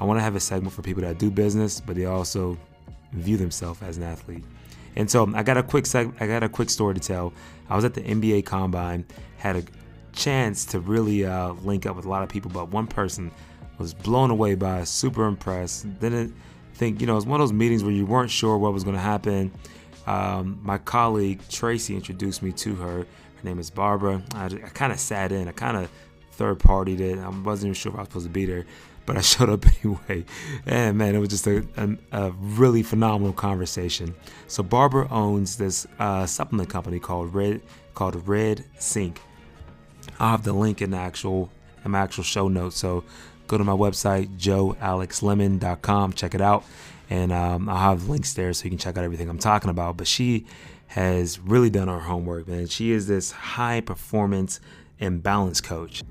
I 0.00 0.04
want 0.04 0.18
to 0.18 0.22
have 0.22 0.34
a 0.34 0.40
segment 0.40 0.72
for 0.72 0.82
people 0.82 1.02
that 1.02 1.18
do 1.18 1.30
business, 1.30 1.80
but 1.80 1.96
they 1.96 2.06
also 2.06 2.58
view 3.12 3.36
themselves 3.36 3.82
as 3.82 3.96
an 3.96 4.02
athlete. 4.02 4.44
And 4.96 5.10
so 5.10 5.30
I 5.34 5.42
got 5.42 5.56
a 5.56 5.62
quick 5.62 5.84
seg- 5.84 6.14
I 6.20 6.26
got 6.26 6.42
a 6.42 6.48
quick 6.48 6.70
story 6.70 6.94
to 6.94 7.00
tell. 7.00 7.32
I 7.68 7.76
was 7.76 7.84
at 7.84 7.94
the 7.94 8.00
NBA 8.00 8.44
Combine, 8.44 9.04
had 9.36 9.56
a 9.56 9.62
chance 10.12 10.64
to 10.66 10.80
really 10.80 11.24
uh, 11.24 11.52
link 11.52 11.86
up 11.86 11.96
with 11.96 12.06
a 12.06 12.08
lot 12.08 12.22
of 12.22 12.28
people, 12.28 12.50
but 12.50 12.70
one 12.70 12.86
person 12.86 13.30
was 13.78 13.94
blown 13.94 14.30
away 14.30 14.54
by, 14.54 14.84
super 14.84 15.26
impressed. 15.26 15.86
Didn't 16.00 16.34
think, 16.74 17.00
you 17.00 17.06
know, 17.06 17.12
it 17.12 17.16
was 17.16 17.26
one 17.26 17.40
of 17.40 17.46
those 17.48 17.52
meetings 17.52 17.82
where 17.82 17.92
you 17.92 18.06
weren't 18.06 18.30
sure 18.30 18.58
what 18.58 18.72
was 18.72 18.84
going 18.84 18.96
to 18.96 19.02
happen. 19.02 19.52
Um, 20.06 20.58
my 20.62 20.78
colleague 20.78 21.40
Tracy 21.48 21.94
introduced 21.94 22.42
me 22.42 22.52
to 22.52 22.74
her. 22.76 22.98
Her 23.00 23.06
name 23.42 23.58
is 23.58 23.70
Barbara. 23.70 24.22
I, 24.34 24.46
I 24.46 24.70
kind 24.74 24.92
of 24.92 24.98
sat 24.98 25.32
in. 25.32 25.48
I 25.48 25.52
kind 25.52 25.76
of 25.76 25.90
third 26.32 26.58
partied 26.58 27.00
it. 27.00 27.18
I 27.18 27.28
wasn't 27.28 27.68
even 27.68 27.74
sure 27.74 27.92
if 27.92 27.96
I 27.96 28.00
was 28.00 28.08
supposed 28.08 28.26
to 28.26 28.30
be 28.30 28.44
there, 28.44 28.66
but 29.10 29.18
I 29.18 29.20
showed 29.22 29.48
up 29.48 29.66
anyway. 29.66 30.24
And 30.66 30.96
man, 30.96 31.16
it 31.16 31.18
was 31.18 31.30
just 31.30 31.44
a, 31.48 31.66
a, 31.76 31.96
a 32.12 32.30
really 32.30 32.84
phenomenal 32.84 33.32
conversation. 33.32 34.14
So 34.46 34.62
Barbara 34.62 35.08
owns 35.10 35.56
this 35.56 35.84
uh, 35.98 36.26
supplement 36.26 36.68
company 36.68 37.00
called 37.00 37.34
Red 37.34 37.60
called 37.94 38.28
Red 38.28 38.64
Sync. 38.78 39.20
I'll 40.20 40.30
have 40.30 40.44
the 40.44 40.52
link 40.52 40.80
in 40.80 40.92
the 40.92 40.96
actual 40.96 41.50
in 41.84 41.90
my 41.90 41.98
actual 41.98 42.22
show 42.22 42.46
notes. 42.46 42.76
So 42.76 43.02
go 43.48 43.58
to 43.58 43.64
my 43.64 43.72
website 43.72 44.38
joealexlemon.com. 44.38 46.12
Check 46.12 46.36
it 46.36 46.40
out, 46.40 46.62
and 47.10 47.32
um, 47.32 47.68
I'll 47.68 47.78
have 47.78 48.08
links 48.08 48.34
there 48.34 48.52
so 48.52 48.62
you 48.64 48.70
can 48.70 48.78
check 48.78 48.96
out 48.96 49.02
everything 49.02 49.28
I'm 49.28 49.38
talking 49.38 49.70
about. 49.70 49.96
But 49.96 50.06
she 50.06 50.46
has 50.86 51.40
really 51.40 51.70
done 51.70 51.88
her 51.88 51.98
homework, 51.98 52.46
man. 52.46 52.68
She 52.68 52.92
is 52.92 53.08
this 53.08 53.32
high 53.32 53.80
performance 53.80 54.60
and 55.00 55.20
balance 55.20 55.60
coach 55.60 56.04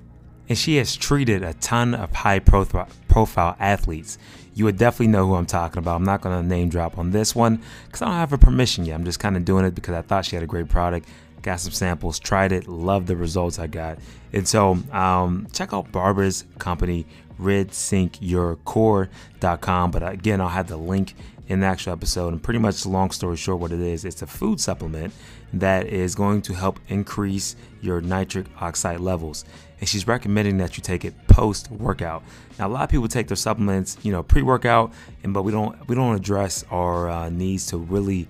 and 0.49 0.57
she 0.57 0.75
has 0.77 0.97
treated 0.97 1.43
a 1.43 1.53
ton 1.53 1.93
of 1.93 2.11
high 2.11 2.39
profile 2.39 3.55
athletes. 3.59 4.17
You 4.55 4.65
would 4.65 4.77
definitely 4.77 5.07
know 5.07 5.27
who 5.27 5.35
I'm 5.35 5.45
talking 5.45 5.77
about. 5.77 5.95
I'm 5.95 6.03
not 6.03 6.21
going 6.21 6.41
to 6.41 6.45
name 6.45 6.69
drop 6.69 6.97
on 6.97 7.11
this 7.11 7.35
one 7.35 7.61
because 7.85 8.01
I 8.01 8.05
don't 8.05 8.15
have 8.15 8.31
her 8.31 8.37
permission 8.37 8.83
yet. 8.83 8.95
I'm 8.95 9.05
just 9.05 9.19
kind 9.19 9.37
of 9.37 9.45
doing 9.45 9.63
it 9.63 9.75
because 9.75 9.93
I 9.93 10.01
thought 10.01 10.25
she 10.25 10.35
had 10.35 10.43
a 10.43 10.47
great 10.47 10.67
product. 10.67 11.07
Got 11.43 11.59
some 11.61 11.71
samples, 11.71 12.19
tried 12.19 12.51
it, 12.51 12.67
loved 12.67 13.07
the 13.07 13.15
results 13.15 13.59
I 13.59 13.67
got. 13.67 13.99
And 14.33 14.45
so 14.45 14.79
um, 14.91 15.47
check 15.53 15.71
out 15.71 15.89
Barbara's 15.91 16.43
company, 16.57 17.05
redsyncyourcore.com. 17.39 19.91
But 19.91 20.11
again, 20.11 20.41
I'll 20.41 20.49
have 20.49 20.67
the 20.67 20.77
link 20.77 21.13
in 21.49 21.59
the 21.59 21.65
actual 21.65 21.91
episode. 21.91 22.31
And 22.31 22.41
pretty 22.41 22.59
much, 22.59 22.85
long 22.85 23.11
story 23.11 23.35
short, 23.35 23.59
what 23.59 23.71
it 23.71 23.81
is, 23.81 24.05
it's 24.05 24.21
a 24.21 24.27
food 24.27 24.61
supplement 24.61 25.13
that 25.51 25.87
is 25.87 26.15
going 26.15 26.43
to 26.43 26.53
help 26.53 26.79
increase 26.87 27.55
your 27.81 27.99
nitric 27.99 28.45
oxide 28.61 28.99
levels. 28.99 29.43
And 29.79 29.89
she's 29.89 30.07
recommending 30.07 30.57
that 30.59 30.77
you 30.77 30.83
take 30.83 31.03
it 31.03 31.15
post 31.27 31.71
workout. 31.71 32.23
Now, 32.59 32.67
a 32.67 32.69
lot 32.69 32.83
of 32.83 32.89
people 32.89 33.07
take 33.07 33.27
their 33.27 33.35
supplements, 33.35 33.97
you 34.03 34.11
know, 34.11 34.21
pre 34.21 34.43
workout, 34.43 34.93
and 35.23 35.33
but 35.33 35.43
we 35.43 35.51
don't 35.51 35.87
we 35.87 35.95
don't 35.95 36.15
address 36.15 36.63
our 36.69 37.09
uh, 37.09 37.29
needs 37.29 37.65
to 37.67 37.77
really 37.77 38.27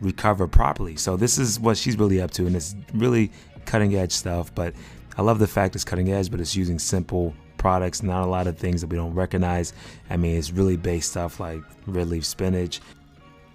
recover 0.00 0.46
properly. 0.48 0.96
So 0.96 1.16
this 1.16 1.38
is 1.38 1.60
what 1.60 1.76
she's 1.76 1.98
really 1.98 2.20
up 2.20 2.30
to, 2.32 2.46
and 2.46 2.56
it's 2.56 2.74
really 2.94 3.32
cutting 3.66 3.94
edge 3.96 4.12
stuff. 4.12 4.54
But 4.54 4.74
I 5.18 5.22
love 5.22 5.38
the 5.38 5.46
fact 5.46 5.74
it's 5.74 5.84
cutting 5.84 6.10
edge, 6.10 6.30
but 6.30 6.40
it's 6.40 6.56
using 6.56 6.78
simple 6.78 7.34
products, 7.66 8.00
not 8.00 8.22
a 8.22 8.26
lot 8.26 8.46
of 8.46 8.56
things 8.56 8.80
that 8.80 8.86
we 8.86 8.96
don't 8.96 9.12
recognize. 9.12 9.72
I 10.08 10.16
mean, 10.16 10.36
it's 10.36 10.52
really 10.52 10.76
based 10.76 11.10
stuff 11.10 11.40
like 11.40 11.62
red 11.88 12.08
leaf 12.08 12.24
spinach, 12.24 12.80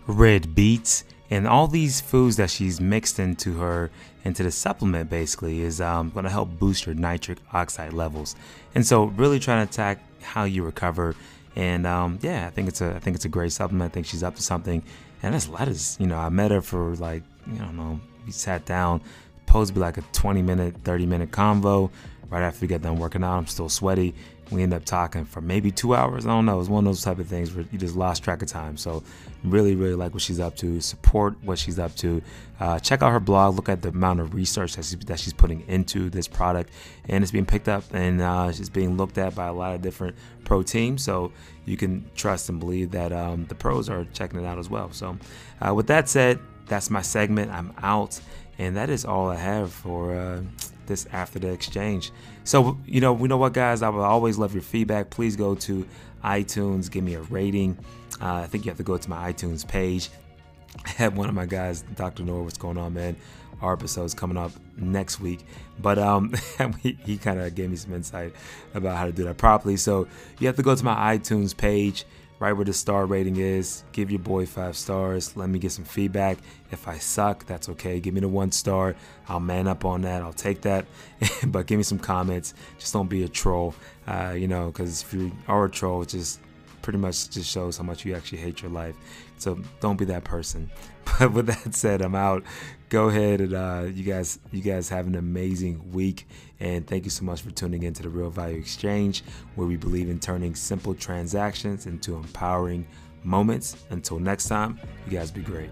red 0.06 0.54
beets, 0.54 1.06
and 1.30 1.48
all 1.48 1.66
these 1.66 2.02
foods 2.02 2.36
that 2.36 2.50
she's 2.50 2.82
mixed 2.82 3.20
into 3.20 3.58
her 3.60 3.90
into 4.26 4.44
the 4.44 4.52
supplement 4.52 5.10
basically 5.10 5.62
is 5.62 5.80
um, 5.80 6.10
going 6.10 6.26
to 6.26 6.30
help 6.30 6.50
boost 6.60 6.86
your 6.86 6.94
nitric 6.94 7.38
oxide 7.54 7.94
levels. 7.94 8.36
And 8.76 8.86
so, 8.86 9.06
really 9.06 9.40
trying 9.40 9.66
to 9.66 9.72
attack 9.72 10.00
how 10.22 10.44
you 10.44 10.64
recover. 10.64 11.16
And 11.56 11.88
um, 11.88 12.20
yeah, 12.22 12.48
I 12.48 12.50
think 12.50 12.68
it's 12.68 12.82
a 12.82 12.94
I 12.94 13.00
think 13.00 13.16
it's 13.16 13.24
a 13.24 13.30
great 13.30 13.54
supplement. 13.54 13.90
I 13.90 13.94
think 13.94 14.08
she's 14.08 14.24
up 14.24 14.36
to 14.36 14.42
something. 14.42 14.84
And 15.24 15.34
this 15.34 15.48
lettuce, 15.48 15.96
you 16.02 16.08
know, 16.08 16.18
I 16.18 16.28
met 16.28 16.52
her 16.52 16.62
for 16.62 16.96
like 16.98 17.24
you 17.48 17.60
know, 17.60 18.02
we 18.26 18.34
sat 18.34 18.66
down, 18.66 19.00
supposed 19.46 19.70
to 19.70 19.74
be 19.76 19.80
like 19.80 19.98
a 19.98 20.04
20 20.12 20.42
minute, 20.42 20.76
30 20.84 21.06
minute 21.06 21.32
convo 21.32 21.90
right 22.32 22.42
after 22.42 22.62
we 22.62 22.68
get 22.68 22.82
done 22.82 22.98
working 22.98 23.24
out. 23.24 23.38
I'm 23.38 23.46
still 23.46 23.70
sweaty. 23.70 24.16
We 24.50 24.64
end 24.64 24.74
up 24.74 24.84
talking 24.84 25.24
for 25.24 25.40
maybe 25.40 25.72
two 25.72 25.96
hours. 25.96 26.26
I 26.26 26.30
don't 26.30 26.46
know. 26.46 26.60
It's 26.60 26.68
one 26.68 26.86
of 26.86 26.90
those 26.90 27.04
type 27.04 27.20
of 27.20 27.28
things 27.28 27.54
where 27.54 27.66
you 27.72 27.78
just 27.78 27.96
lost 27.96 28.24
track 28.24 28.42
of 28.42 28.50
time. 28.50 28.76
So, 28.76 29.02
really, 29.46 29.76
really 29.76 29.96
like 29.96 30.14
what 30.14 30.22
she's 30.22 30.42
up 30.42 30.58
to. 30.58 30.82
Support 30.82 31.42
what 31.44 31.58
she's 31.58 31.80
up 31.80 31.96
to. 31.98 32.22
Uh, 32.60 32.78
check 32.80 33.02
out 33.02 33.12
her 33.12 33.20
blog. 33.22 33.56
Look 33.56 33.70
at 33.70 33.82
the 33.82 33.90
amount 33.90 34.20
of 34.20 34.34
research 34.34 34.76
that, 34.76 34.84
she, 34.84 34.98
that 34.98 35.20
she's 35.20 35.32
putting 35.32 35.66
into 35.70 36.10
this 36.10 36.28
product, 36.28 36.72
and 37.08 37.24
it's 37.24 37.32
being 37.32 37.46
picked 37.46 37.70
up 37.70 37.84
and 37.94 38.22
uh, 38.22 38.48
it's 38.50 38.68
being 38.68 38.98
looked 38.98 39.18
at 39.18 39.36
by 39.36 39.48
a 39.48 39.54
lot 39.54 39.74
of 39.74 39.82
different 39.82 40.18
pro 40.44 40.64
teams. 40.64 41.02
So 41.02 41.32
you 41.66 41.78
can 41.78 42.10
trust 42.16 42.50
and 42.50 42.60
believe 42.60 42.92
that 42.92 43.14
um, 43.14 43.46
the 43.46 43.56
pros 43.56 43.90
are 43.90 44.06
checking 44.14 44.40
it 44.40 44.46
out 44.46 44.58
as 44.58 44.70
well. 44.70 44.92
So, 44.92 45.18
uh, 45.66 45.74
with 45.74 45.88
that 45.88 46.10
said, 46.10 46.40
that's 46.68 46.90
my 46.90 47.02
segment. 47.02 47.52
I'm 47.52 47.74
out, 47.82 48.20
and 48.58 48.76
that 48.76 48.90
is 48.90 49.06
all 49.06 49.30
I 49.30 49.38
have 49.38 49.72
for 49.72 50.14
uh, 50.14 50.42
this 50.92 51.08
after 51.12 51.40
the 51.40 51.50
exchange. 51.52 52.12
So, 52.44 52.78
you 52.86 53.02
know, 53.02 53.14
we 53.14 53.28
know 53.28 53.38
what, 53.38 53.54
guys, 53.54 53.82
I 53.82 53.90
will 53.90 54.04
always 54.04 54.38
love 54.38 54.54
your 54.54 54.62
feedback. 54.62 55.10
Please 55.10 55.36
go 55.36 55.56
to 55.56 55.88
iTunes, 56.24 56.92
give 56.92 57.04
me 57.04 57.16
a 57.16 57.22
rating. 57.22 57.78
Uh, 58.22 58.36
I 58.36 58.48
think 58.48 58.66
you 58.66 58.70
have 58.70 58.78
to 58.78 58.84
go 58.84 58.98
to 58.98 59.10
my 59.10 59.32
iTunes 59.32 59.68
page. 59.68 60.10
I 60.86 60.90
had 60.90 61.16
one 61.16 61.30
of 61.30 61.36
my 61.36 61.46
guys, 61.46 61.82
Dr. 61.96 62.24
Nor, 62.24 62.44
what's 62.44 62.58
going 62.58 62.78
on, 62.78 62.94
man? 62.94 63.16
Our 63.62 63.74
episode's 63.74 64.14
coming 64.14 64.38
up 64.38 64.52
next 64.78 65.20
week. 65.20 65.46
But 65.80 65.98
um, 65.98 66.34
he 66.82 67.18
kind 67.18 67.40
of 67.40 67.56
gave 67.56 67.70
me 67.70 67.76
some 67.76 67.94
insight 67.94 68.34
about 68.74 68.98
how 68.98 69.06
to 69.06 69.12
do 69.12 69.24
that 69.26 69.38
properly. 69.38 69.78
So 69.78 70.08
you 70.40 70.48
have 70.48 70.56
to 70.58 70.64
go 70.64 70.76
to 70.76 70.86
my 70.86 71.18
iTunes 71.18 71.56
page 71.56 72.06
right 72.42 72.54
where 72.54 72.66
the 72.66 72.74
star 72.74 73.06
rating 73.06 73.38
is. 73.38 73.84
Give 73.92 74.10
your 74.10 74.20
boy 74.20 74.48
five 74.48 74.76
stars. 74.76 75.38
Let 75.38 75.48
me 75.48 75.60
get 75.60 75.72
some 75.72 75.86
feedback. 75.86 76.40
If 76.72 76.88
I 76.88 76.98
suck, 76.98 77.46
that's 77.46 77.70
okay. 77.70 78.00
Give 78.00 78.16
me 78.16 78.20
the 78.20 78.28
one 78.28 78.52
star. 78.52 78.96
I'll 79.30 79.40
man 79.40 79.68
up 79.68 79.86
on 79.86 80.02
that. 80.02 80.24
I'll 80.24 80.34
take 80.34 80.62
that. 80.62 80.88
but 81.48 81.68
give 81.68 81.78
me 81.78 81.84
some 81.84 82.00
comments. 82.00 82.56
Just 82.80 82.94
don't 82.94 83.08
be 83.08 83.24
a 83.24 83.30
troll, 83.30 83.76
uh, 84.08 84.34
you 84.36 84.48
know, 84.48 84.68
because 84.68 85.04
if 85.04 85.14
you 85.14 85.32
are 85.48 85.66
a 85.66 85.70
troll, 85.70 86.04
just 86.04 86.40
pretty 86.82 87.00
much 87.00 87.30
just 87.30 87.50
shows 87.50 87.78
how 87.78 87.84
much 87.84 88.06
you 88.06 88.16
actually 88.16 88.40
hate 88.40 88.62
your 88.62 88.72
life. 88.72 88.96
So 89.38 89.60
don't 89.80 89.98
be 89.98 90.06
that 90.06 90.24
person. 90.24 90.70
But 91.20 91.34
with 91.34 91.48
that 91.48 91.74
said, 91.76 92.02
I'm 92.02 92.16
out. 92.16 92.44
Go 92.90 93.10
ahead 93.10 93.42
and 93.42 93.54
uh, 93.54 93.86
you 93.92 94.04
guys, 94.04 94.40
you 94.52 94.62
guys 94.62 94.88
have 94.90 95.08
an 95.08 95.16
amazing 95.16 95.92
week, 95.92 96.28
and 96.60 96.86
thank 96.86 97.06
you 97.06 97.10
so 97.10 97.26
much 97.26 97.42
for 97.42 97.52
tuning 97.52 97.84
into 97.84 98.04
the 98.04 98.10
Real 98.10 98.30
Value 98.30 98.58
Exchange, 98.58 99.24
where 99.56 99.68
we 99.68 99.78
believe 99.78 100.10
in 100.10 100.20
turning 100.20 100.56
simple 100.56 100.94
transactions 100.94 101.86
into 101.86 102.16
empowering 102.16 102.86
moments. 103.24 103.78
Until 103.90 104.20
next 104.20 104.48
time, 104.48 104.80
you 105.06 105.18
guys 105.18 105.32
be 105.32 105.42
great. 105.42 105.70